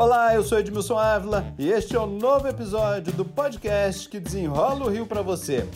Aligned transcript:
Olá, 0.00 0.34
eu 0.34 0.42
sou 0.42 0.58
Edmilson 0.58 0.96
Ávila 0.96 1.52
e 1.58 1.68
este 1.68 1.94
é 1.94 1.98
o 1.98 2.04
um 2.04 2.18
novo 2.18 2.48
episódio 2.48 3.12
do 3.12 3.22
podcast 3.22 4.08
que 4.08 4.18
desenrola 4.18 4.86
o 4.86 4.88
Rio 4.88 5.04
para 5.04 5.20
você. 5.20 5.68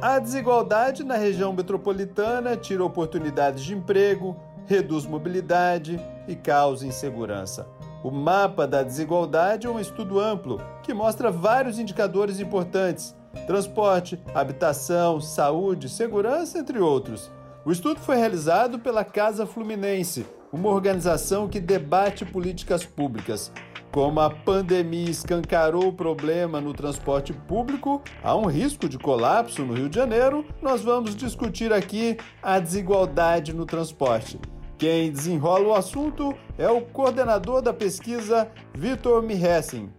A 0.00 0.20
desigualdade 0.20 1.02
na 1.02 1.16
região 1.16 1.52
metropolitana 1.52 2.56
tira 2.56 2.84
oportunidades 2.84 3.64
de 3.64 3.74
emprego, 3.74 4.36
reduz 4.64 5.06
mobilidade 5.06 6.00
e 6.28 6.36
causa 6.36 6.86
insegurança. 6.86 7.66
O 8.04 8.12
mapa 8.12 8.64
da 8.64 8.84
desigualdade 8.84 9.66
é 9.66 9.70
um 9.70 9.80
estudo 9.80 10.20
amplo 10.20 10.60
que 10.84 10.94
mostra 10.94 11.32
vários 11.32 11.80
indicadores 11.80 12.38
importantes: 12.38 13.12
transporte, 13.46 14.18
habitação, 14.34 15.20
saúde, 15.20 15.88
segurança, 15.88 16.58
entre 16.58 16.78
outros. 16.78 17.30
O 17.64 17.72
estudo 17.72 18.00
foi 18.00 18.16
realizado 18.16 18.78
pela 18.78 19.04
Casa 19.04 19.46
Fluminense, 19.46 20.26
uma 20.52 20.70
organização 20.70 21.48
que 21.48 21.60
debate 21.60 22.24
políticas 22.24 22.84
públicas. 22.84 23.52
Como 23.90 24.20
a 24.20 24.30
pandemia 24.30 25.10
escancarou 25.10 25.88
o 25.88 25.92
problema 25.92 26.60
no 26.60 26.74
transporte 26.74 27.32
público, 27.32 28.02
há 28.22 28.36
um 28.36 28.46
risco 28.46 28.88
de 28.88 28.98
colapso 28.98 29.64
no 29.64 29.74
Rio 29.74 29.88
de 29.88 29.96
Janeiro, 29.96 30.44
nós 30.60 30.82
vamos 30.82 31.16
discutir 31.16 31.72
aqui 31.72 32.16
a 32.42 32.58
desigualdade 32.58 33.54
no 33.54 33.64
transporte. 33.64 34.38
Quem 34.76 35.10
desenrola 35.10 35.68
o 35.68 35.74
assunto 35.74 36.32
é 36.56 36.68
o 36.70 36.82
coordenador 36.82 37.60
da 37.60 37.72
pesquisa, 37.74 38.48
Vitor 38.72 39.22
Mihessen. 39.22 39.90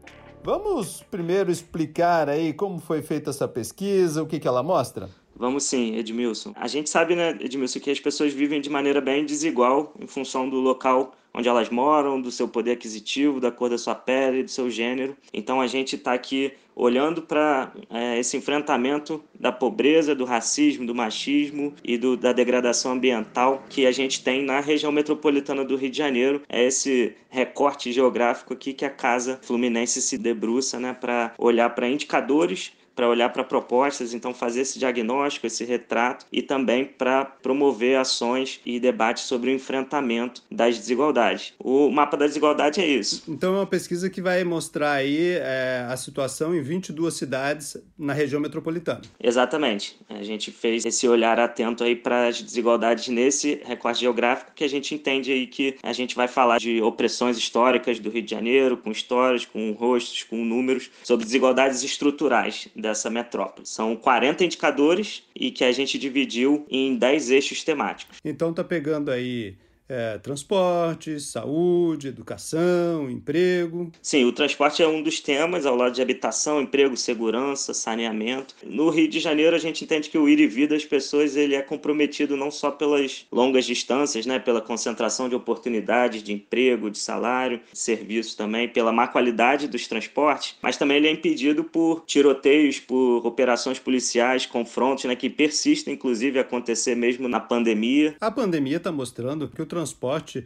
Vamos 0.44 1.04
primeiro 1.12 1.52
explicar 1.52 2.30
aí 2.30 2.54
como 2.54 2.80
foi 2.80 3.02
feita 3.02 3.30
essa 3.30 3.48
pesquisa, 3.48 4.24
o 4.24 4.28
que, 4.28 4.40
que 4.40 4.48
ela 4.48 4.64
mostra? 4.64 5.10
Vamos 5.36 5.64
sim, 5.64 5.96
Edmilson. 5.96 6.54
A 6.56 6.68
gente 6.68 6.90
sabe, 6.90 7.16
né, 7.16 7.38
Edmilson, 7.40 7.80
que 7.80 7.92
as 7.92 8.00
pessoas 8.00 8.34
vivem 8.34 8.60
de 8.60 8.70
maneira 8.70 9.00
bem 9.00 9.26
desigual 9.26 9.94
em 10.00 10.08
função 10.08 10.50
do 10.50 10.58
local 10.58 11.14
onde 11.40 11.48
elas 11.48 11.70
moram, 11.70 12.22
do 12.22 12.30
seu 12.32 12.48
poder 12.48 12.72
aquisitivo, 12.72 13.40
da 13.40 13.50
cor 13.50 13.70
da 13.70 13.78
sua 13.78 13.96
pele, 13.96 14.44
do 14.44 14.52
seu 14.52 14.70
gênero. 14.70 15.16
Então 15.34 15.62
a 15.62 15.68
gente 15.68 15.96
está 15.96 16.14
aqui 16.14 16.52
olhando 16.76 17.22
para 17.22 17.74
é, 17.90 18.18
esse 18.20 18.38
enfrentamento 18.38 19.22
da 19.38 19.52
pobreza, 19.52 20.16
do 20.16 20.24
racismo, 20.24 20.86
do 20.86 20.96
machismo 20.96 21.74
e 21.84 21.98
do, 21.98 22.16
da 22.16 22.32
degradação 22.32 22.94
ambiental 22.94 23.64
que 23.70 23.86
a 23.86 23.92
gente 23.92 24.24
tem 24.24 24.44
na 24.44 24.62
região 24.62 24.92
metropolitana 24.92 25.66
do 25.66 25.76
Rio 25.76 25.90
de 25.90 25.98
Janeiro. 25.98 26.42
É 26.48 26.64
esse 26.64 27.16
recorte 27.30 27.92
geográfico 27.92 28.54
aqui 28.54 28.74
que 28.74 28.86
a 28.86 28.90
Casa 28.90 29.40
Fluminense 29.42 30.02
se 30.02 30.18
debruça 30.18 30.80
né, 30.80 30.94
para 30.94 31.34
olhar 31.38 31.70
para 31.72 31.90
indicadores 31.90 32.72
para 32.96 33.08
olhar 33.08 33.30
para 33.30 33.44
propostas, 33.44 34.14
então 34.14 34.34
fazer 34.34 34.62
esse 34.62 34.80
diagnóstico, 34.80 35.48
esse 35.48 35.64
retrato 35.64 36.26
e 36.32 36.42
também 36.42 36.86
para 36.86 37.26
promover 37.26 37.98
ações 37.98 38.60
e 38.66 38.80
debates 38.80 39.24
sobre 39.24 39.52
o 39.52 39.54
enfrentamento 39.54 40.44
das 40.52 40.78
desigualdades. 40.78 41.54
O 41.60 41.90
mapa 41.90 42.18
da 42.18 42.28
desigualdade 42.28 42.80
é 42.82 42.88
isso. 42.88 43.24
Então 43.28 43.56
é 43.56 43.60
uma 43.60 43.68
pesquisa 43.68 44.10
que 44.10 44.22
vai 44.22 44.44
mostrar 44.44 44.94
aí 44.94 45.36
é, 45.38 45.86
a 45.90 45.98
situação 45.98 46.56
em 46.56 46.62
22 46.62 47.14
cidades 47.14 47.78
na 47.98 48.14
região 48.14 48.42
metropolitana. 48.42 49.02
Exatamente. 49.22 49.98
A 50.10 50.24
gente 50.24 50.52
fez 50.52 50.86
esse 50.86 51.08
olhar 51.08 51.40
atento 51.40 51.84
aí 51.84 51.96
para 51.96 52.28
as 52.28 52.42
desigualdades 52.42 53.08
nesse 53.08 53.62
recorte 53.66 54.02
geográfico 54.02 54.52
que 54.56 54.64
a 54.64 54.70
gente 54.70 54.94
entende 54.94 55.32
aí 55.32 55.48
que 55.48 55.78
a 55.84 55.94
gente 55.94 56.16
vai 56.16 56.28
falar 56.28 56.60
de 56.60 56.82
opressões 56.82 57.38
históricas 57.38 58.00
do 58.00 58.10
Rio 58.10 58.22
de 58.22 58.32
Janeiro, 58.32 58.78
com 58.78 58.92
histórias, 58.92 59.46
com 59.46 59.72
rostos, 59.72 60.24
com 60.24 60.38
números, 60.44 60.90
sobre 61.04 61.26
desigualdades 61.26 61.84
estruturais 61.84 62.68
da 62.76 62.89
dessa 62.90 63.10
metrópole. 63.10 63.66
São 63.66 63.96
40 63.96 64.44
indicadores 64.44 65.24
e 65.36 65.52
que 65.52 65.64
a 65.64 65.72
gente 65.72 65.98
dividiu 65.98 66.66
em 66.70 66.96
10 66.96 67.32
eixos 67.32 67.64
temáticos. 67.64 68.18
Então 68.24 68.54
tá 68.54 68.64
pegando 68.64 69.12
aí 69.12 69.56
é, 69.90 70.20
transporte, 70.20 71.20
saúde, 71.20 72.08
educação, 72.08 73.10
emprego. 73.10 73.92
Sim, 74.02 74.26
o 74.26 74.32
transporte 74.32 74.84
é 74.84 74.88
um 74.88 75.02
dos 75.02 75.20
temas, 75.20 75.66
ao 75.66 75.76
lado 75.76 75.96
de 75.96 76.02
habitação, 76.02 76.62
emprego, 76.62 76.96
segurança, 76.96 77.74
saneamento. 77.74 78.56
No 78.64 78.90
Rio 78.90 79.08
de 79.08 79.20
Janeiro, 79.20 79.56
a 79.56 79.60
gente 79.60 79.84
entende 79.84 80.10
que 80.10 80.18
o 80.18 80.30
ir 80.30 80.40
e 80.40 80.46
vir 80.48 80.68
das 80.68 80.86
pessoas 80.86 81.36
ele 81.36 81.56
é 81.56 81.62
comprometido 81.62 82.38
não 82.38 82.52
só 82.52 82.70
pelas 82.70 83.26
longas 83.32 83.66
distâncias, 83.66 84.28
né, 84.28 84.38
pela 84.38 84.62
concentração 84.62 85.28
de 85.28 85.36
oportunidades 85.36 86.22
de 86.22 86.32
emprego, 86.32 86.92
de 86.92 87.00
salário, 87.00 87.60
de 87.72 87.80
serviço 87.80 88.38
também, 88.38 88.70
pela 88.70 88.92
má 88.92 89.08
qualidade 89.08 89.68
dos 89.68 89.88
transportes, 89.88 90.56
mas 90.62 90.78
também 90.78 90.98
ele 90.98 91.08
é 91.08 91.12
impedido 91.12 91.64
por 91.64 92.04
tiroteios, 92.06 92.80
por 92.80 93.26
operações 93.26 93.80
policiais, 93.80 94.46
confrontos, 94.46 95.06
né, 95.06 95.16
que 95.16 95.30
persistem, 95.30 95.96
inclusive, 95.96 96.38
a 96.38 96.42
acontecer 96.42 96.94
mesmo 96.94 97.28
na 97.28 97.40
pandemia. 97.40 98.16
A 98.22 98.30
pandemia 98.30 98.78
está 98.78 98.92
mostrando 98.92 99.48
que 99.48 99.62
o 99.62 99.66
transporte 99.66 99.79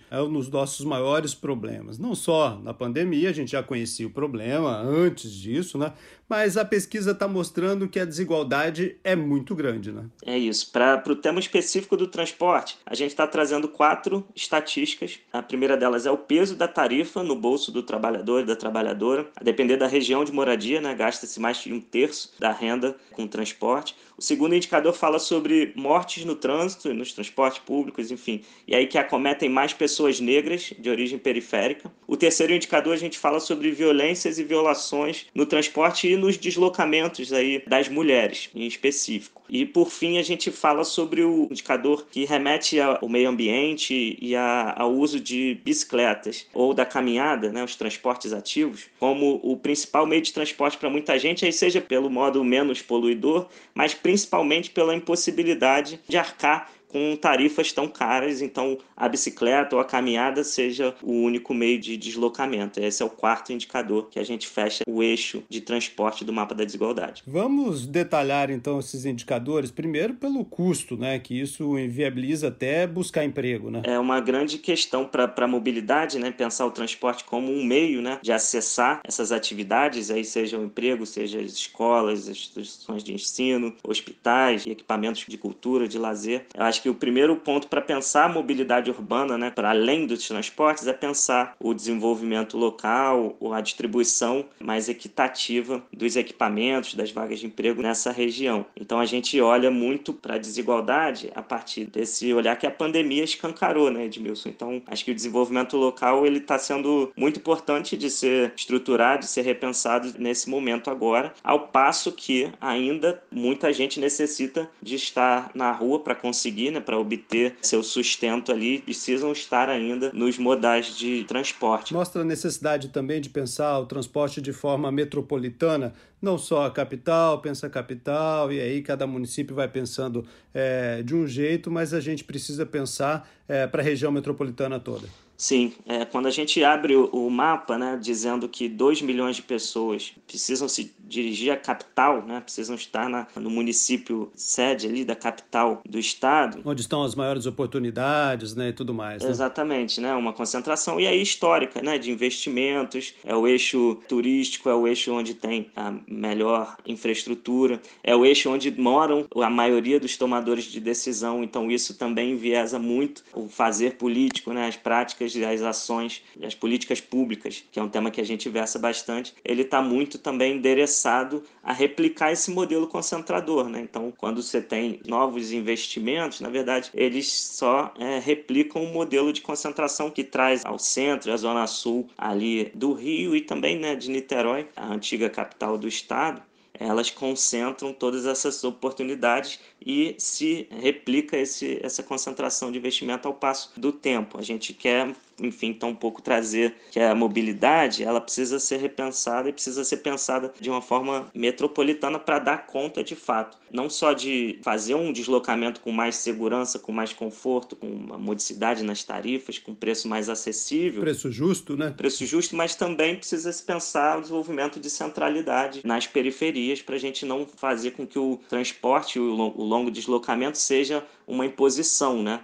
é 0.10 0.22
um 0.22 0.32
dos 0.32 0.50
nossos 0.50 0.86
maiores 0.86 1.34
problemas. 1.34 1.98
Não 1.98 2.16
só 2.16 2.60
na 2.62 2.74
pandemia, 2.74 3.30
a 3.30 3.34
gente 3.34 3.52
já 3.52 3.64
conhecia 3.64 4.08
o 4.08 4.10
problema 4.10 4.78
antes 4.78 5.32
disso, 5.32 5.78
né? 5.78 5.94
Mas 6.28 6.58
a 6.58 6.66
pesquisa 6.66 7.12
está 7.12 7.28
mostrando 7.28 7.88
que 7.88 8.00
a 8.00 8.06
desigualdade 8.06 8.98
é 9.04 9.16
muito 9.16 9.54
grande, 9.54 9.92
né? 9.92 10.06
É 10.26 10.38
isso. 10.38 10.72
Para 10.72 11.04
o 11.08 11.16
tema 11.16 11.40
específico 11.40 11.96
do 11.96 12.08
transporte, 12.08 12.78
a 12.86 12.96
gente 12.96 13.12
está 13.12 13.28
trazendo 13.28 13.68
quatro 13.68 14.26
estatísticas. 14.36 15.20
A 15.32 15.44
primeira 15.44 15.78
delas 15.78 16.06
é 16.06 16.12
o 16.12 16.18
peso 16.18 16.56
da 16.56 16.68
tarifa 16.68 17.22
no 17.22 17.36
bolso 17.36 17.72
do 17.72 17.84
trabalhador 17.84 18.42
e 18.42 18.46
da 18.46 18.56
trabalhadora. 18.56 19.28
A 19.36 19.44
depender 19.44 19.78
da 19.78 19.88
região 19.88 20.24
de 20.24 20.32
moradia, 20.32 20.82
né? 20.82 20.96
Gasta-se 20.96 21.40
mais 21.40 21.58
de 21.58 21.72
um 21.72 21.80
terço 21.80 22.34
da 22.40 22.52
renda 22.52 22.96
com 23.12 23.28
transporte. 23.28 23.96
O 24.18 24.22
segundo 24.22 24.56
indicador 24.56 24.94
fala 24.94 25.18
sobre 25.18 25.74
mortes 25.75 26.24
no 26.24 26.35
trânsito, 26.35 26.94
nos 26.94 27.13
transportes 27.13 27.59
públicos, 27.59 28.12
enfim, 28.12 28.41
e 28.68 28.75
aí 28.75 28.85
que 28.85 28.97
acometem 28.97 29.50
mais 29.50 29.74
pessoas 29.74 30.19
negras 30.19 30.72
de 30.78 30.90
origem 30.90 31.18
periférica. 31.18 31.91
O 32.07 32.16
terceiro 32.16 32.53
indicador 32.53 32.94
a 32.94 32.97
gente 32.97 33.18
fala 33.18 33.40
sobre 33.40 33.72
violências 33.72 34.38
e 34.38 34.44
violações 34.44 35.25
no 35.34 35.46
transporte 35.46 36.07
e 36.07 36.16
nos 36.16 36.38
deslocamentos 36.38 37.34
aí 37.34 37.63
das 37.68 37.90
mulheres, 37.90 38.50
em 38.53 38.68
específico. 38.68 39.44
E 39.50 39.66
por 39.66 39.90
fim 39.90 40.18
a 40.18 40.24
gente 40.24 40.51
fala 40.51 40.84
sobre 40.84 41.24
o 41.24 41.47
indicador 41.51 42.06
que 42.09 42.25
remete 42.25 42.80
ao 42.80 43.09
meio 43.09 43.30
ambiente 43.30 44.18
e 44.22 44.35
ao 44.35 44.91
uso 44.91 45.19
de 45.19 45.59
bicicletas 45.63 46.47
ou 46.53 46.74
da 46.74 46.85
caminhada, 46.85 47.51
né, 47.51 47.63
os 47.63 47.75
transportes 47.75 48.31
ativos, 48.31 48.85
como 49.00 49.40
o 49.44 49.57
principal 49.57 50.06
meio 50.06 50.22
de 50.22 50.34
transporte 50.34 50.78
para 50.78 50.90
muita 50.90 51.19
gente, 51.19 51.45
aí 51.45 51.51
seja 51.51 51.81
pelo 51.81 52.09
modo 52.09 52.44
menos 52.44 52.81
poluidor, 52.81 53.47
mas 53.74 53.94
principalmente 54.03 54.69
pela 54.69 54.94
impossibilidade 54.94 56.00
de 56.08 56.18
arcar 56.18 56.69
com 56.94 57.16
tarifas 57.16 57.72
tão 57.72 57.88
caras, 57.88 58.40
então 58.40 58.78
a 58.96 59.09
bicicleta 59.09 59.76
ou 59.76 59.81
a 59.81 59.86
caminhada 59.86 60.44
seja 60.44 60.94
o 61.02 61.12
único 61.12 61.52
meio 61.52 61.80
de 61.80 61.98
deslocamento. 61.98 62.80
Esse 62.80 63.02
é 63.02 63.06
o 63.06 63.09
quarto 63.09 63.52
indicador 63.52 64.09
que 64.12 64.20
a 64.20 64.24
gente 64.24 64.48
fecha 64.48 64.84
o 64.88 65.02
eixo 65.02 65.44
de 65.50 65.59
transporte 65.59 66.24
do 66.24 66.31
mapa 66.31 66.54
da 66.54 66.64
desigualdade. 66.64 67.24
Vamos 67.26 67.88
detalhar 67.88 68.52
então 68.52 68.80
esses 68.80 69.06
indicadores, 69.06 69.72
primeiro 69.72 70.14
pelo 70.14 70.46
custo, 70.46 70.96
né, 70.96 71.18
que 71.18 71.40
isso 71.40 71.80
inviabiliza 71.80 72.50
até 72.50 72.86
buscar 72.86 73.25
emprego, 73.25 73.72
né? 73.72 73.81
É 73.86 73.98
uma 73.98 74.20
grande 74.20 74.60
questão 74.60 75.06
para 75.06 75.34
a 75.36 75.48
mobilidade, 75.48 76.20
né, 76.20 76.30
pensar 76.30 76.68
o 76.68 76.72
transporte 76.72 77.24
como 77.24 77.52
um 77.52 77.64
meio, 77.64 78.04
né, 78.04 78.20
de 78.22 78.31
acessar 78.31 79.02
essas 79.04 79.31
atividades, 79.31 80.12
aí 80.12 80.24
seja 80.24 80.60
o 80.60 80.64
emprego, 80.64 81.08
seja 81.08 81.40
as 81.40 81.54
escolas, 81.54 82.28
as 82.28 82.38
instituições 82.38 83.04
de 83.04 83.14
ensino, 83.14 83.74
hospitais, 83.84 84.68
equipamentos 84.68 85.25
de 85.28 85.38
cultura, 85.40 85.88
de 85.88 85.98
lazer. 85.98 86.46
Eu 86.54 86.64
acho 86.64 86.83
que 86.84 86.90
o 86.90 86.94
primeiro 86.94 87.38
ponto 87.38 87.70
para 87.70 87.80
pensar 87.80 88.26
a 88.26 88.30
mobilidade 88.30 88.92
urbana, 88.92 89.38
né, 89.38 89.50
para 89.50 89.70
além 89.70 90.06
dos 90.06 90.28
transportes, 90.28 90.86
é 90.86 90.92
pensar 90.92 91.56
o 91.58 91.74
desenvolvimento 91.74 92.58
local, 92.58 93.38
a 93.54 93.62
distribuição 93.62 94.44
mais 94.60 94.90
equitativa 94.90 95.82
dos 95.94 96.18
equipamentos, 96.18 96.96
das 96.96 97.10
vagas 97.10 97.40
de 97.40 97.46
emprego 97.46 97.82
nessa 97.82 98.12
região. 98.12 98.66
Então 98.75 99.00
a 99.00 99.06
gente 99.06 99.40
olha 99.40 99.72
muito 99.72 100.12
para 100.12 100.36
a 100.36 100.38
desigualdade 100.38 101.31
a 101.34 101.42
partir 101.42 101.86
desse 101.86 102.34
olhar 102.34 102.57
que 102.57 102.68
a 102.68 102.72
pandemia 102.72 103.24
escancarou, 103.24 103.90
né, 103.90 104.04
Edmilson? 104.04 104.50
Então 104.50 104.81
acho 104.86 105.06
que 105.06 105.12
o 105.12 105.16
desenvolvimento 105.16 105.78
local 105.78 106.25
ele 106.25 106.40
está 106.40 106.60
sendo 106.60 107.13
muito 107.16 107.40
importante 107.40 107.96
de 107.96 108.10
ser 108.10 108.52
estruturado, 108.57 109.22
de 109.22 109.28
ser 109.28 109.44
repensado 109.44 110.16
nesse 110.19 110.50
momento 110.50 110.90
agora, 110.90 111.34
ao 111.42 111.68
passo 111.69 112.12
que 112.12 112.52
ainda 112.60 113.24
muita 113.31 113.72
gente 113.72 114.02
necessita 114.02 114.69
de 114.81 114.96
estar 114.96 115.50
na 115.56 115.72
rua 115.72 116.00
para 116.00 116.13
conseguir 116.13 116.73
né, 116.74 116.80
para 116.80 116.98
obter 116.98 117.56
seu 117.62 117.81
sustento 117.84 118.52
ali, 118.52 118.80
precisam 118.80 119.31
estar 119.31 119.70
ainda 119.70 120.12
nos 120.14 120.38
modais 120.38 120.98
de 120.98 121.24
transporte. 121.24 121.94
Mostra 121.94 122.22
a 122.22 122.25
necessidade 122.25 122.90
também 122.90 123.22
de 123.22 123.30
pensar 123.30 123.80
o 123.80 123.86
transporte 123.86 124.42
de 124.42 124.52
forma 124.52 124.92
metropolitana, 124.92 125.94
não 126.22 126.38
só 126.38 126.66
a 126.66 126.72
capital, 126.72 127.40
pensa 127.40 127.68
a 127.68 127.70
capital, 127.70 128.52
e 128.52 128.60
aí 128.60 128.81
cada 128.81 129.06
município 129.06 129.56
vai 129.56 129.68
pensando 129.68 130.25
é, 130.54 131.02
de 131.04 131.16
um 131.16 131.28
jeito, 131.28 131.70
mas 131.70 131.94
a 131.94 132.00
gente 132.00 132.24
precisa 132.24 132.66
pensar 132.66 133.30
é, 133.48 133.68
para 133.68 133.81
a 133.81 133.86
região 133.86 134.12
metropolitana 134.12 134.80
toda. 134.80 135.08
Sim, 135.44 135.74
é, 135.86 136.06
quando 136.06 136.28
a 136.28 136.31
gente 136.31 136.63
abre 136.63 136.95
o, 136.95 137.07
o, 137.07 137.30
mapa, 137.30 137.78
né, 137.78 138.00
dizendo 138.01 138.48
que 138.48 138.69
2 138.69 139.01
milhões 139.01 139.36
de 139.36 139.42
pessoas 139.42 140.13
precisam 140.25 140.69
se 140.69 140.95
dirigir 141.00 141.51
à 141.51 141.57
capital, 141.57 142.25
né, 142.25 142.40
precisam 142.40 142.78
estar 142.78 143.10
na, 143.10 143.28
no 143.36 143.50
município 143.50 144.31
sede 144.34 144.88
ali 144.88 145.04
da 145.04 145.18
capital 145.18 145.81
do 145.86 146.00
estado. 146.00 146.62
Onde 146.63 146.80
estão 146.80 147.04
as 147.04 147.13
maiores 147.13 147.45
oportunidades 147.45 148.56
né, 148.56 148.69
e 148.69 148.74
tudo 148.74 148.94
mais. 148.94 149.22
Né? 149.22 149.30
Exatamente, 149.30 150.00
né, 150.00 150.13
uma 150.13 150.31
concentração 150.31 150.98
e 150.98 151.06
aí 151.06 151.22
histórica 151.22 151.81
né, 151.81 151.98
de 151.98 152.10
investimentos, 152.10 153.13
é 153.25 153.36
o 153.36 153.45
eixo 153.45 154.01
turístico, 154.07 154.69
é 154.69 154.74
o 154.74 154.88
eixo 154.88 155.12
onde 155.12 155.34
tem 155.34 155.69
a 155.75 155.94
melhor 156.07 156.78
infraestrutura, 156.86 157.81
é 158.01 158.16
o 158.16 158.25
eixo 158.25 158.50
onde 158.50 158.72
moram 158.72 159.28
a 159.36 159.50
maioria 159.50 160.00
dos 160.00 160.16
tomadores 160.16 160.63
de 160.63 160.80
decisão, 160.80 161.44
então 161.44 161.69
isso 161.69 161.98
também 161.98 162.31
enviesa 162.31 162.80
muito 162.80 163.25
o 163.34 163.50
fazer 163.50 163.98
político, 163.98 164.54
né, 164.54 164.69
as 164.69 164.78
práticas 164.78 165.32
as 165.41 165.62
ações, 165.62 166.21
as 166.44 166.53
políticas 166.53 167.00
públicas, 167.00 167.63
que 167.71 167.80
é 167.80 167.83
um 167.83 167.89
tema 167.89 168.12
que 168.12 168.19
a 168.19 168.25
gente 168.25 168.50
versa 168.50 168.77
bastante, 168.77 169.33
ele 169.44 169.62
está 169.62 169.81
muito 169.81 170.18
também 170.18 170.57
endereçado 170.57 171.44
a 171.63 171.71
replicar 171.71 172.31
esse 172.31 172.51
modelo 172.51 172.88
concentrador. 172.88 173.69
Né? 173.69 173.81
Então, 173.81 174.12
quando 174.15 174.41
você 174.41 174.62
tem 174.62 175.00
novos 175.07 175.51
investimentos, 175.51 176.41
na 176.41 176.50
verdade, 176.50 176.91
eles 176.94 177.31
só 177.31 177.94
é, 177.97 178.19
replicam 178.19 178.83
o 178.83 178.94
modelo 178.94 179.31
de 179.31 179.41
concentração 179.41 180.09
que 180.09 180.24
traz 180.24 180.65
ao 180.65 180.77
centro, 180.77 181.31
a 181.31 181.38
zona 181.38 181.65
sul 181.68 182.09
ali 182.18 182.71
do 182.75 182.94
Rio 182.94 183.35
e 183.35 183.41
também 183.41 183.80
né, 183.80 183.95
de 183.95 184.09
Niterói, 184.09 184.68
a 184.75 184.94
antiga 184.94 185.30
capital 185.30 185.77
do 185.77 185.88
estado 185.88 186.41
elas 186.83 187.09
concentram 187.09 187.94
todas 187.94 188.25
essas 188.25 188.63
oportunidades 188.63 189.59
e 189.85 190.15
se 190.18 190.68
replica 190.69 191.38
esse, 191.38 191.80
essa 191.81 192.03
concentração 192.03 192.71
de 192.71 192.77
investimento 192.77 193.27
ao 193.27 193.33
passo 193.33 193.71
do 193.77 193.91
tempo. 193.91 194.38
A 194.38 194.41
gente 194.41 194.74
quer 194.74 195.15
enfim, 195.39 195.77
um 195.83 195.95
pouco 195.95 196.21
trazer 196.21 196.75
que 196.91 197.00
a 197.00 197.13
mobilidade 197.15 198.03
ela 198.03 198.21
precisa 198.21 198.59
ser 198.59 198.77
repensada 198.77 199.50
e 199.50 199.53
precisa 199.53 199.83
ser 199.83 199.97
pensada 199.97 200.53
de 200.59 200.69
uma 200.69 200.81
forma 200.81 201.27
metropolitana 201.33 202.19
para 202.19 202.39
dar 202.39 202.65
conta 202.65 203.03
de 203.03 203.15
fato, 203.15 203.57
não 203.71 203.89
só 203.89 204.13
de 204.13 204.59
fazer 204.62 204.95
um 204.95 205.12
deslocamento 205.12 205.81
com 205.81 205.91
mais 205.91 206.15
segurança, 206.15 206.80
com 206.80 206.91
mais 206.91 207.13
conforto, 207.13 207.75
com 207.75 207.88
uma 207.88 208.18
modicidade 208.18 208.83
nas 208.83 209.03
tarifas, 209.03 209.57
com 209.57 209.74
preço 209.74 210.07
mais 210.07 210.30
acessível, 210.30 211.01
preço 211.01 211.31
justo, 211.31 211.75
né? 211.75 211.94
Preço 211.95 212.25
justo, 212.25 212.56
mas 212.56 212.75
também 212.75 213.15
precisa 213.15 213.51
se 213.51 213.63
pensar 213.63 214.18
o 214.18 214.21
desenvolvimento 214.21 214.80
de 214.80 214.89
centralidade 214.89 215.81
nas 215.83 216.07
periferias 216.07 216.81
para 216.81 216.95
a 216.95 217.00
gente 217.00 217.25
não 217.25 217.45
fazer 217.45 217.91
com 217.91 218.06
que 218.06 218.19
o 218.19 218.39
transporte, 218.50 219.19
o 219.19 219.63
longo 219.63 219.91
deslocamento 219.91 220.57
seja 220.57 221.06
uma 221.27 221.45
imposição, 221.45 222.21
né? 222.21 222.41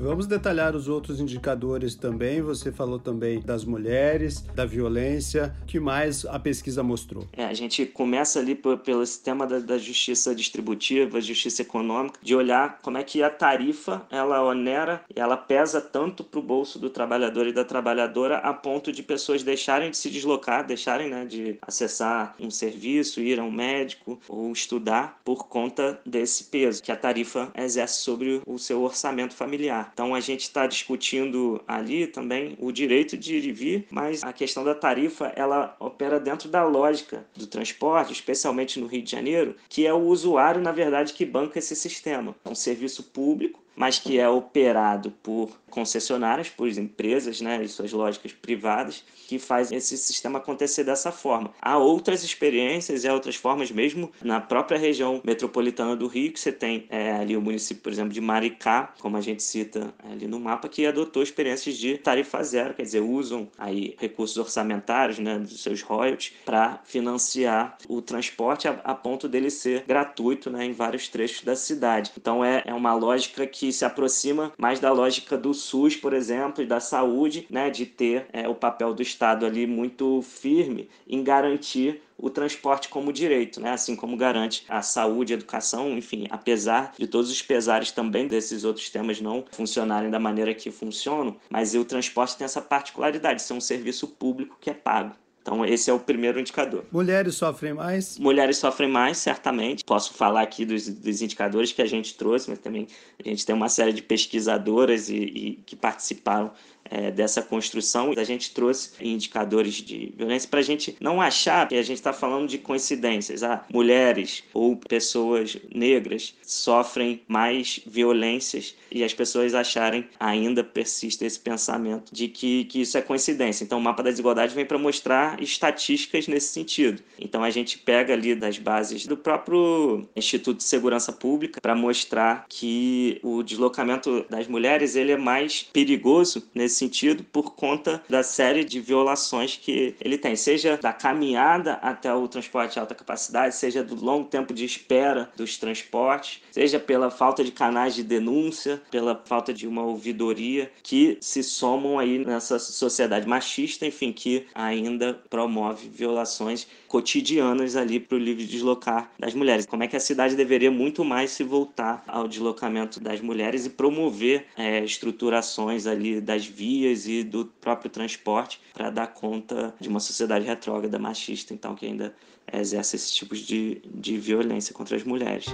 Vamos 0.00 0.26
detalhar 0.26 0.74
os 0.74 0.88
outros 0.88 1.20
indicadores 1.20 1.94
também. 1.94 2.40
Você 2.40 2.72
falou 2.72 2.98
também 2.98 3.38
das 3.38 3.66
mulheres, 3.66 4.40
da 4.54 4.64
violência. 4.64 5.54
O 5.62 5.66
que 5.66 5.78
mais 5.78 6.24
a 6.24 6.38
pesquisa 6.38 6.82
mostrou? 6.82 7.28
É, 7.34 7.44
a 7.44 7.52
gente 7.52 7.84
começa 7.84 8.38
ali 8.38 8.54
pelo 8.54 9.04
sistema 9.04 9.46
da, 9.46 9.58
da, 9.58 9.76
justiça 9.76 10.34
distributiva, 10.34 11.20
justiça 11.20 11.60
econômica, 11.60 12.18
de 12.22 12.34
olhar 12.34 12.78
como 12.80 12.96
é 12.96 13.04
que 13.04 13.22
a 13.22 13.28
tarifa 13.28 14.06
ela 14.10 14.42
onera, 14.42 15.04
ela 15.14 15.36
pesa 15.36 15.82
tanto 15.82 16.24
para 16.24 16.40
o 16.40 16.42
bolso 16.42 16.78
do 16.78 16.88
trabalhador 16.88 17.46
e 17.46 17.52
da 17.52 17.64
trabalhadora 17.64 18.38
a 18.38 18.54
ponto 18.54 18.90
de 18.90 19.02
pessoas 19.02 19.42
deixarem 19.42 19.90
de 19.90 19.98
se 19.98 20.08
deslocar, 20.08 20.66
deixarem 20.66 21.10
né, 21.10 21.26
de 21.26 21.58
acessar 21.60 22.34
um 22.40 22.50
serviço, 22.50 23.20
ir 23.20 23.38
a 23.38 23.44
um 23.44 23.50
médico 23.50 24.18
ou 24.26 24.50
estudar 24.50 25.20
por 25.22 25.46
conta 25.46 26.00
desse 26.06 26.44
peso 26.44 26.82
que 26.82 26.90
a 26.90 26.96
tarifa 26.96 27.52
exerce 27.54 28.00
sobre 28.00 28.40
o 28.46 28.58
seu 28.58 28.82
orçamento 28.82 29.34
familiar. 29.34 29.89
Então 29.92 30.14
a 30.14 30.20
gente 30.20 30.42
está 30.42 30.66
discutindo 30.66 31.62
ali 31.66 32.06
também 32.06 32.56
o 32.58 32.72
direito 32.72 33.16
de 33.16 33.36
ir 33.36 33.44
e 33.44 33.52
vir, 33.52 33.86
mas 33.90 34.22
a 34.22 34.32
questão 34.32 34.64
da 34.64 34.74
tarifa 34.74 35.32
ela 35.36 35.76
opera 35.78 36.18
dentro 36.18 36.48
da 36.48 36.64
lógica 36.64 37.26
do 37.36 37.46
transporte, 37.46 38.12
especialmente 38.12 38.80
no 38.80 38.86
Rio 38.86 39.02
de 39.02 39.10
Janeiro, 39.10 39.56
que 39.68 39.86
é 39.86 39.92
o 39.92 40.06
usuário, 40.06 40.60
na 40.60 40.72
verdade, 40.72 41.12
que 41.12 41.24
banca 41.24 41.58
esse 41.58 41.74
sistema. 41.76 42.34
É 42.44 42.48
um 42.48 42.54
serviço 42.54 43.04
público 43.04 43.60
mas 43.74 43.98
que 43.98 44.18
é 44.18 44.28
operado 44.28 45.10
por 45.22 45.50
concessionárias, 45.70 46.48
por 46.48 46.68
empresas 46.68 47.40
né, 47.40 47.62
e 47.62 47.68
suas 47.68 47.92
lógicas 47.92 48.32
privadas, 48.32 49.04
que 49.28 49.38
faz 49.38 49.70
esse 49.70 49.96
sistema 49.96 50.38
acontecer 50.38 50.84
dessa 50.84 51.12
forma. 51.12 51.54
Há 51.62 51.78
outras 51.78 52.24
experiências 52.24 53.04
e 53.04 53.08
outras 53.08 53.36
formas, 53.36 53.70
mesmo 53.70 54.10
na 54.20 54.40
própria 54.40 54.78
região 54.78 55.20
metropolitana 55.24 55.94
do 55.94 56.08
Rio, 56.08 56.32
que 56.32 56.40
você 56.40 56.50
tem 56.50 56.86
é, 56.90 57.12
ali 57.12 57.36
o 57.36 57.40
município, 57.40 57.82
por 57.82 57.92
exemplo, 57.92 58.12
de 58.12 58.20
Maricá, 58.20 58.92
como 58.98 59.16
a 59.16 59.20
gente 59.20 59.42
cita 59.42 59.94
ali 60.02 60.26
no 60.26 60.40
mapa, 60.40 60.68
que 60.68 60.84
adotou 60.84 61.22
experiências 61.22 61.76
de 61.76 61.96
tarifa 61.96 62.42
zero, 62.42 62.74
quer 62.74 62.82
dizer, 62.82 63.00
usam 63.00 63.48
aí 63.56 63.94
recursos 63.98 64.36
orçamentários 64.36 65.18
né, 65.18 65.38
dos 65.38 65.62
seus 65.62 65.80
royalties 65.80 66.32
para 66.44 66.80
financiar 66.84 67.78
o 67.88 68.02
transporte 68.02 68.66
a, 68.66 68.72
a, 68.82 68.94
ponto 68.94 69.28
dele 69.28 69.50
ser 69.50 69.84
gratuito 69.86 70.50
né, 70.50 70.64
em 70.64 70.72
vários 70.72 71.08
trechos 71.08 71.44
da 71.44 71.54
cidade. 71.54 72.10
Então 72.16 72.44
é, 72.44 72.64
é 72.66 72.74
uma 72.74 72.94
lógica 72.94 73.46
que 73.46 73.69
se 73.72 73.84
aproxima 73.84 74.52
mais 74.58 74.80
da 74.80 74.92
lógica 74.92 75.36
do 75.36 75.52
SUS, 75.52 75.96
por 75.96 76.12
exemplo, 76.12 76.62
e 76.62 76.66
da 76.66 76.80
saúde, 76.80 77.46
né, 77.50 77.70
de 77.70 77.86
ter 77.86 78.26
é, 78.32 78.48
o 78.48 78.54
papel 78.54 78.94
do 78.94 79.02
Estado 79.02 79.46
ali 79.46 79.66
muito 79.66 80.22
firme 80.22 80.88
em 81.08 81.22
garantir 81.22 82.02
o 82.20 82.28
transporte 82.28 82.88
como 82.88 83.12
direito, 83.12 83.60
né? 83.60 83.70
assim 83.70 83.96
como 83.96 84.16
garante 84.16 84.64
a 84.68 84.82
saúde, 84.82 85.32
a 85.32 85.36
educação, 85.36 85.96
enfim, 85.96 86.26
apesar 86.30 86.92
de 86.98 87.06
todos 87.06 87.30
os 87.30 87.40
pesares 87.40 87.90
também 87.90 88.28
desses 88.28 88.62
outros 88.64 88.90
temas 88.90 89.20
não 89.20 89.44
funcionarem 89.50 90.10
da 90.10 90.18
maneira 90.18 90.54
que 90.54 90.70
funcionam, 90.70 91.36
mas 91.48 91.74
o 91.74 91.84
transporte 91.84 92.36
tem 92.36 92.44
essa 92.44 92.60
particularidade, 92.60 93.36
de 93.36 93.42
ser 93.42 93.54
um 93.54 93.60
serviço 93.60 94.06
público 94.06 94.58
que 94.60 94.70
é 94.70 94.74
pago. 94.74 95.14
Então, 95.42 95.64
esse 95.64 95.90
é 95.90 95.92
o 95.92 95.98
primeiro 95.98 96.38
indicador. 96.38 96.84
Mulheres 96.92 97.34
sofrem 97.34 97.72
mais? 97.72 98.18
Mulheres 98.18 98.58
sofrem 98.58 98.88
mais, 98.88 99.16
certamente. 99.18 99.82
Posso 99.84 100.12
falar 100.12 100.42
aqui 100.42 100.66
dos, 100.66 100.86
dos 100.86 101.22
indicadores 101.22 101.72
que 101.72 101.80
a 101.80 101.86
gente 101.86 102.14
trouxe, 102.14 102.50
mas 102.50 102.58
também 102.58 102.86
a 103.18 103.26
gente 103.26 103.46
tem 103.46 103.54
uma 103.54 103.68
série 103.68 103.92
de 103.92 104.02
pesquisadoras 104.02 105.08
e, 105.08 105.16
e 105.16 105.62
que 105.64 105.74
participaram 105.74 106.52
é, 106.90 107.10
dessa 107.10 107.40
construção. 107.40 108.12
A 108.16 108.24
gente 108.24 108.52
trouxe 108.52 108.90
indicadores 109.00 109.74
de 109.74 110.12
violência 110.16 110.48
para 110.48 110.60
a 110.60 110.64
gente 110.64 110.96
não 111.00 111.20
achar 111.20 111.68
que 111.68 111.76
a 111.76 111.82
gente 111.82 111.98
está 111.98 112.12
falando 112.12 112.48
de 112.48 112.58
coincidências. 112.58 113.42
Ah, 113.42 113.64
mulheres 113.72 114.42
ou 114.52 114.76
pessoas 114.76 115.56
negras 115.72 116.34
sofrem 116.42 117.22
mais 117.28 117.80
violências 117.86 118.74
e 118.90 119.04
as 119.04 119.14
pessoas 119.14 119.54
acharem 119.54 120.08
ainda 120.18 120.64
persiste 120.64 121.24
esse 121.24 121.38
pensamento 121.38 122.12
de 122.12 122.26
que, 122.26 122.64
que 122.64 122.80
isso 122.80 122.98
é 122.98 123.02
coincidência. 123.02 123.62
Então, 123.62 123.78
o 123.78 123.82
mapa 123.82 124.02
da 124.02 124.10
desigualdade 124.10 124.54
vem 124.54 124.66
para 124.66 124.78
mostrar 124.78 125.40
estatísticas 125.40 126.26
nesse 126.26 126.48
sentido. 126.48 127.02
Então, 127.18 127.44
a 127.44 127.50
gente 127.50 127.78
pega 127.78 128.12
ali 128.12 128.34
das 128.34 128.58
bases 128.58 129.06
do 129.06 129.16
próprio 129.16 130.08
Instituto 130.16 130.58
de 130.58 130.64
Segurança 130.64 131.12
Pública 131.12 131.60
para 131.60 131.74
mostrar 131.74 132.46
que 132.48 133.20
o 133.22 133.42
deslocamento 133.42 134.24
das 134.28 134.48
mulheres 134.48 134.96
ele 134.96 135.12
é 135.12 135.16
mais 135.16 135.62
perigoso 135.72 136.48
nesse 136.54 136.79
sentido 136.80 137.22
por 137.24 137.54
conta 137.54 138.02
da 138.08 138.22
série 138.22 138.64
de 138.64 138.80
violações 138.80 139.56
que 139.56 139.94
ele 140.00 140.16
tem, 140.16 140.34
seja 140.34 140.78
da 140.78 140.92
caminhada 140.92 141.74
até 141.74 142.12
o 142.12 142.26
transporte 142.26 142.72
de 142.74 142.80
alta 142.80 142.94
capacidade, 142.94 143.54
seja 143.54 143.84
do 143.84 143.94
longo 143.94 144.28
tempo 144.28 144.54
de 144.54 144.64
espera 144.64 145.30
dos 145.36 145.58
transportes, 145.58 146.42
seja 146.50 146.80
pela 146.80 147.10
falta 147.10 147.44
de 147.44 147.52
canais 147.52 147.94
de 147.94 148.02
denúncia, 148.02 148.80
pela 148.90 149.20
falta 149.26 149.52
de 149.52 149.68
uma 149.68 149.82
ouvidoria 149.82 150.70
que 150.82 151.18
se 151.20 151.42
somam 151.42 151.98
aí 151.98 152.18
nessa 152.24 152.58
sociedade 152.58 153.28
machista, 153.28 153.86
enfim, 153.86 154.10
que 154.10 154.46
ainda 154.54 155.20
promove 155.28 155.88
violações 155.88 156.66
cotidianas 156.88 157.76
ali 157.76 158.00
para 158.00 158.16
o 158.16 158.18
livre 158.18 158.44
deslocar 158.44 159.12
das 159.18 159.34
mulheres. 159.34 159.66
Como 159.66 159.84
é 159.84 159.86
que 159.86 159.96
a 159.96 160.00
cidade 160.00 160.34
deveria 160.34 160.70
muito 160.70 161.04
mais 161.04 161.30
se 161.30 161.44
voltar 161.44 162.02
ao 162.08 162.26
deslocamento 162.26 162.98
das 162.98 163.20
mulheres 163.20 163.66
e 163.66 163.70
promover 163.70 164.46
é, 164.56 164.82
estruturações 164.82 165.86
ali 165.86 166.20
das 166.20 166.46
vias 166.46 166.69
e 166.70 167.24
do 167.24 167.46
próprio 167.46 167.90
transporte 167.90 168.60
para 168.72 168.90
dar 168.90 169.08
conta 169.08 169.74
de 169.80 169.88
uma 169.88 170.00
sociedade 170.00 170.44
retrógrada, 170.44 170.98
machista, 170.98 171.52
então 171.52 171.74
que 171.74 171.86
ainda 171.86 172.14
exerce 172.52 172.96
esses 172.96 173.12
tipos 173.14 173.38
de, 173.40 173.82
de 173.86 174.18
violência 174.18 174.74
contra 174.74 174.96
as 174.96 175.04
mulheres. 175.04 175.46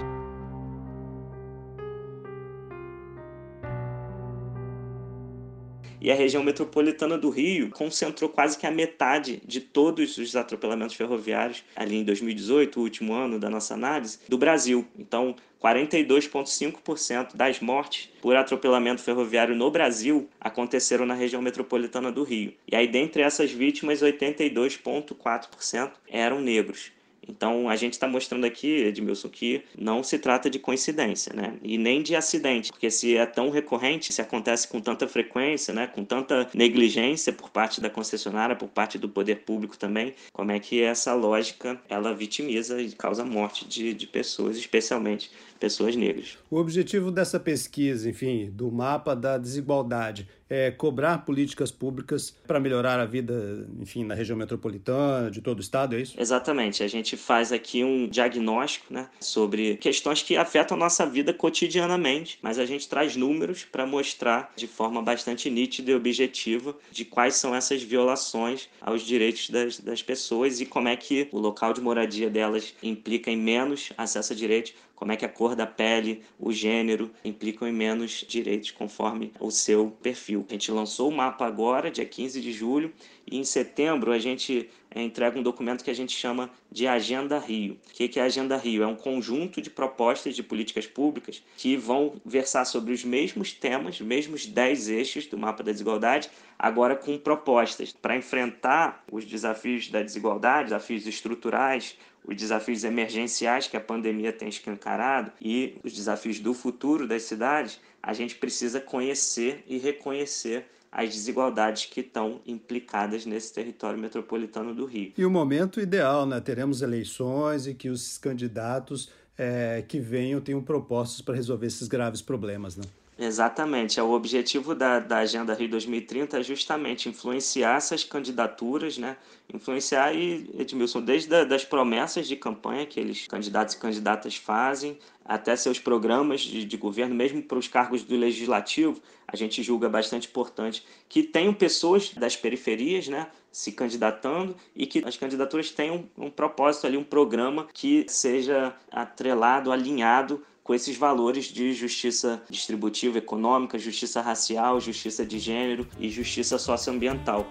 E 5.99 6.11
a 6.11 6.15
região 6.15 6.43
metropolitana 6.43 7.17
do 7.17 7.29
Rio 7.29 7.69
concentrou 7.71 8.29
quase 8.29 8.57
que 8.57 8.67
a 8.67 8.71
metade 8.71 9.41
de 9.45 9.59
todos 9.59 10.17
os 10.17 10.35
atropelamentos 10.35 10.95
ferroviários 10.95 11.63
ali 11.75 11.97
em 11.97 12.03
2018, 12.03 12.79
o 12.79 12.83
último 12.83 13.13
ano 13.13 13.39
da 13.39 13.49
nossa 13.49 13.73
análise, 13.73 14.19
do 14.29 14.37
Brasil. 14.37 14.85
Então, 14.97 15.35
42,5% 15.61 17.35
das 17.35 17.59
mortes 17.59 18.09
por 18.21 18.35
atropelamento 18.35 19.01
ferroviário 19.01 19.55
no 19.55 19.71
Brasil 19.71 20.29
aconteceram 20.39 21.05
na 21.05 21.15
região 21.15 21.41
metropolitana 21.41 22.11
do 22.11 22.23
Rio. 22.23 22.53
E 22.71 22.75
aí, 22.75 22.87
dentre 22.87 23.23
essas 23.23 23.51
vítimas, 23.51 24.01
82,4% 24.01 25.91
eram 26.07 26.39
negros. 26.39 26.91
Então, 27.27 27.69
a 27.69 27.75
gente 27.75 27.93
está 27.93 28.07
mostrando 28.07 28.45
aqui, 28.45 28.83
Edmilson, 28.83 29.29
que 29.29 29.63
não 29.77 30.03
se 30.03 30.17
trata 30.17 30.49
de 30.49 30.59
coincidência, 30.59 31.33
né? 31.33 31.55
E 31.61 31.77
nem 31.77 32.01
de 32.01 32.15
acidente, 32.15 32.71
porque 32.71 32.89
se 32.89 33.17
é 33.17 33.25
tão 33.25 33.49
recorrente, 33.49 34.13
se 34.13 34.21
acontece 34.21 34.67
com 34.67 34.79
tanta 34.79 35.07
frequência, 35.07 35.73
né? 35.73 35.87
Com 35.87 36.03
tanta 36.03 36.49
negligência 36.53 37.33
por 37.33 37.49
parte 37.49 37.81
da 37.81 37.89
concessionária, 37.89 38.55
por 38.55 38.69
parte 38.69 38.97
do 38.97 39.09
poder 39.09 39.37
público 39.37 39.77
também, 39.77 40.13
como 40.31 40.51
é 40.51 40.59
que 40.59 40.81
essa 40.81 41.13
lógica 41.13 41.79
ela 41.89 42.13
vitimiza 42.13 42.81
e 42.81 42.91
causa 42.91 43.23
morte 43.25 43.67
de, 43.67 43.93
de 43.93 44.07
pessoas, 44.07 44.57
especialmente 44.57 45.31
pessoas 45.59 45.95
negras. 45.95 46.37
O 46.49 46.57
objetivo 46.57 47.11
dessa 47.11 47.39
pesquisa, 47.39 48.09
enfim, 48.09 48.49
do 48.51 48.71
mapa 48.71 49.15
da 49.15 49.37
desigualdade, 49.37 50.27
é 50.49 50.71
cobrar 50.71 51.19
políticas 51.19 51.71
públicas 51.71 52.35
para 52.45 52.59
melhorar 52.59 52.99
a 52.99 53.05
vida, 53.05 53.67
enfim, 53.79 54.03
na 54.03 54.15
região 54.15 54.37
metropolitana, 54.37 55.29
de 55.29 55.41
todo 55.41 55.57
o 55.57 55.61
estado, 55.61 55.95
é 55.95 56.01
isso? 56.01 56.15
Exatamente. 56.19 56.83
A 56.83 56.87
gente 56.87 57.17
faz 57.17 57.51
aqui 57.51 57.83
um 57.83 58.07
diagnóstico, 58.07 58.93
né, 58.93 59.09
sobre 59.19 59.77
questões 59.77 60.21
que 60.21 60.37
afetam 60.37 60.77
a 60.77 60.79
nossa 60.79 61.05
vida 61.05 61.33
cotidianamente, 61.33 62.39
mas 62.41 62.59
a 62.59 62.65
gente 62.65 62.87
traz 62.87 63.15
números 63.15 63.65
para 63.65 63.85
mostrar 63.85 64.51
de 64.55 64.67
forma 64.67 65.01
bastante 65.01 65.49
nítida 65.49 65.91
e 65.91 65.95
objetiva 65.95 66.75
de 66.91 67.05
quais 67.05 67.35
são 67.35 67.55
essas 67.55 67.83
violações 67.83 68.69
aos 68.81 69.01
direitos 69.01 69.49
das, 69.49 69.79
das 69.79 70.01
pessoas 70.01 70.61
e 70.61 70.65
como 70.65 70.87
é 70.87 70.95
que 70.95 71.27
o 71.31 71.39
local 71.39 71.73
de 71.73 71.81
moradia 71.81 72.29
delas 72.29 72.73
implica 72.81 73.29
em 73.29 73.37
menos 73.37 73.91
acesso 73.97 74.33
a 74.33 74.35
direitos 74.35 74.73
como 74.97 75.11
é 75.11 75.15
que 75.15 75.23
a 75.23 75.29
cor 75.29 75.55
da 75.55 75.67
pele, 75.67 76.23
o 76.39 76.51
gênero 76.51 77.11
implicam 77.23 77.67
em 77.67 77.71
menos 77.71 78.25
direitos 78.27 78.71
conforme 78.71 79.31
o 79.39 79.51
seu 79.51 79.91
perfil. 80.01 80.43
A 80.49 80.53
gente 80.53 80.71
lançou 80.71 81.09
o 81.09 81.15
mapa 81.15 81.45
agora, 81.45 81.91
dia 81.91 82.03
15 82.03 82.41
de 82.41 82.51
julho, 82.51 82.91
e 83.25 83.37
em 83.37 83.43
setembro 83.43 84.11
a 84.11 84.17
gente 84.17 84.67
é, 84.89 85.03
entrega 85.03 85.37
um 85.37 85.43
documento 85.43 85.83
que 85.83 85.91
a 85.91 85.93
gente 85.93 86.17
chama 86.17 86.49
de 86.71 86.87
Agenda 86.87 87.37
Rio. 87.37 87.77
O 87.87 87.93
que 87.93 88.19
é 88.19 88.23
a 88.23 88.25
Agenda 88.25 88.57
Rio? 88.57 88.81
É 88.81 88.87
um 88.87 88.95
conjunto 88.95 89.61
de 89.61 89.69
propostas 89.69 90.35
de 90.35 90.41
políticas 90.41 90.87
públicas 90.87 91.43
que 91.55 91.77
vão 91.77 92.15
versar 92.25 92.65
sobre 92.65 92.91
os 92.91 93.03
mesmos 93.03 93.53
temas, 93.53 93.99
os 93.99 94.05
mesmos 94.05 94.47
10 94.47 94.89
eixos 94.89 95.27
do 95.27 95.37
mapa 95.37 95.61
da 95.61 95.71
desigualdade, 95.71 96.27
agora 96.57 96.95
com 96.95 97.19
propostas 97.19 97.93
para 97.93 98.17
enfrentar 98.17 99.03
os 99.11 99.23
desafios 99.25 99.89
da 99.89 100.01
desigualdade, 100.01 100.69
desafios 100.69 101.05
estruturais, 101.05 101.95
os 102.27 102.35
desafios 102.35 102.83
emergenciais 102.83 103.67
que 103.67 103.77
a 103.77 103.81
pandemia 103.81 104.33
tem 104.33 104.49
escancarado 104.49 105.31
e 105.41 105.77
os 105.83 105.93
desafios 105.93 106.39
do 106.39 106.53
futuro 106.53 107.07
das 107.07 107.23
cidades, 107.23 107.79
a 108.03 108.13
gente 108.13 108.35
precisa 108.35 108.81
conhecer 108.81 109.63
e 109.65 109.77
reconhecer 109.77 110.65
as 110.91 111.09
desigualdades 111.09 111.85
que 111.85 112.01
estão 112.01 112.41
implicadas 112.45 113.25
nesse 113.25 113.53
território 113.53 113.99
metropolitano 113.99 114.73
do 114.73 114.85
Rio. 114.85 115.13
E 115.17 115.25
o 115.25 115.29
momento 115.29 115.79
ideal, 115.79 116.25
né? 116.25 116.39
Teremos 116.39 116.81
eleições 116.81 117.67
e 117.67 117.73
que 117.73 117.89
os 117.89 118.17
candidatos 118.17 119.09
é, 119.37 119.83
que 119.87 119.99
venham 119.99 120.41
tenham 120.41 120.61
propostas 120.61 121.21
para 121.21 121.35
resolver 121.35 121.67
esses 121.67 121.87
graves 121.87 122.21
problemas, 122.21 122.75
né? 122.75 122.83
Exatamente. 123.17 123.99
É 123.99 124.03
o 124.03 124.11
objetivo 124.11 124.75
da, 124.75 124.99
da 124.99 125.17
Agenda 125.17 125.53
Rio 125.53 125.69
2030 125.69 126.39
é 126.39 126.43
justamente 126.43 127.09
influenciar 127.09 127.77
essas 127.77 128.03
candidaturas, 128.03 128.97
né? 128.97 129.17
Influenciar 129.51 130.13
e, 130.13 130.47
Edmilson, 130.57 131.01
desde 131.01 131.33
a, 131.33 131.43
das 131.43 131.65
promessas 131.65 132.27
de 132.27 132.35
campanha 132.35 132.85
que 132.85 132.99
eles, 132.99 133.25
candidatos 133.27 133.73
e 133.73 133.79
candidatas, 133.79 134.35
fazem, 134.35 134.99
até 135.25 135.55
seus 135.55 135.79
programas 135.79 136.41
de, 136.41 136.63
de 136.63 136.77
governo, 136.77 137.15
mesmo 137.15 137.41
para 137.41 137.57
os 137.57 137.67
cargos 137.67 138.03
do 138.03 138.15
legislativo, 138.15 139.01
a 139.27 139.35
gente 139.35 139.63
julga 139.63 139.89
bastante 139.89 140.27
importante 140.27 140.85
que 141.09 141.23
tenham 141.23 141.53
pessoas 141.53 142.13
das 142.13 142.35
periferias, 142.35 143.07
né? 143.07 143.27
se 143.51 143.71
candidatando 143.71 144.55
e 144.75 144.85
que 144.85 145.03
as 145.03 145.17
candidaturas 145.17 145.71
tenham 145.71 146.07
um 146.15 146.29
propósito 146.29 146.85
ali, 146.85 146.95
um 146.95 147.03
programa 147.03 147.67
que 147.73 148.05
seja 148.07 148.75
atrelado, 148.91 149.71
alinhado 149.71 150.43
com 150.67 150.75
esses 150.75 150.97
valores 150.97 151.45
de 151.45 151.73
justiça 151.73 152.43
distributiva 152.49 153.19
econômica, 153.19 153.79
justiça 153.79 154.21
racial, 154.21 154.81
justiça 154.81 155.25
de 155.25 155.39
gênero 155.39 155.87
e 155.97 156.09
justiça 156.09 156.57
socioambiental. 156.57 157.49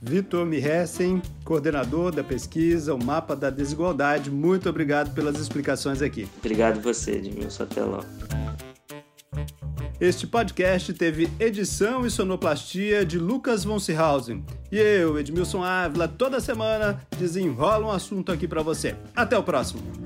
Vitor 0.00 0.46
Mihessen, 0.46 1.20
coordenador 1.44 2.12
da 2.12 2.22
pesquisa 2.22 2.94
O 2.94 3.04
Mapa 3.04 3.34
da 3.34 3.50
Desigualdade, 3.50 4.30
muito 4.30 4.68
obrigado 4.68 5.12
pelas 5.12 5.40
explicações 5.40 6.00
aqui. 6.00 6.28
Obrigado 6.38 6.80
você, 6.80 7.12
Edmilson. 7.16 7.64
Até 7.64 7.82
logo. 7.82 8.06
Este 9.98 10.26
podcast 10.26 10.92
teve 10.92 11.28
edição 11.40 12.06
e 12.06 12.10
sonoplastia 12.10 13.04
de 13.04 13.18
Lucas 13.18 13.64
von 13.64 13.80
Seehausen. 13.80 14.44
E 14.70 14.76
eu, 14.76 15.18
Edmilson 15.18 15.64
Ávila, 15.64 16.06
toda 16.06 16.38
semana 16.38 17.00
desenrola 17.18 17.86
um 17.86 17.90
assunto 17.90 18.30
aqui 18.30 18.46
para 18.46 18.62
você. 18.62 18.94
Até 19.16 19.36
o 19.36 19.42
próximo! 19.42 20.05